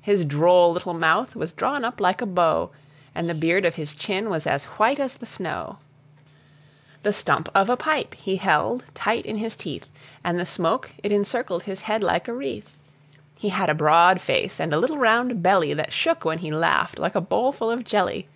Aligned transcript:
His 0.00 0.24
droll 0.24 0.72
little 0.72 0.94
mouth 0.94 1.36
was 1.36 1.52
drawn 1.52 1.84
up 1.84 2.00
like 2.00 2.22
a 2.22 2.24
bow, 2.24 2.70
And 3.14 3.28
the 3.28 3.34
beard 3.34 3.66
of 3.66 3.74
his 3.74 3.94
chin 3.94 4.30
was 4.30 4.46
as 4.46 4.64
white 4.80 4.98
as 4.98 5.18
the 5.18 5.26
snow; 5.26 5.76
The 7.02 7.12
stump 7.12 7.50
of 7.54 7.68
a 7.68 7.76
pipe 7.76 8.14
he 8.14 8.36
held 8.36 8.84
tight 8.94 9.26
in 9.26 9.36
his 9.36 9.54
teeth, 9.54 9.90
And 10.24 10.40
the 10.40 10.46
smoke 10.46 10.92
it 11.02 11.12
encircled 11.12 11.64
his 11.64 11.82
head 11.82 12.02
like 12.02 12.26
a 12.26 12.32
wreath; 12.32 12.78
He 13.38 13.50
had 13.50 13.68
a 13.68 13.74
broad 13.74 14.22
face 14.22 14.60
and 14.60 14.72
a 14.72 14.78
little 14.78 14.96
round 14.96 15.42
belly, 15.42 15.74
That 15.74 15.92
shook 15.92 16.24
when 16.24 16.38
he 16.38 16.50
laughed, 16.50 16.98
like 16.98 17.14
a 17.14 17.20
bowlful 17.20 17.70
of 17.70 17.84
jelly. 17.84 18.28